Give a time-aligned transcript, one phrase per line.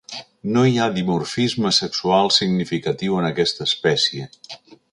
[0.53, 4.27] No hi ha dimorfisme sexual significatiu en aquesta espècie.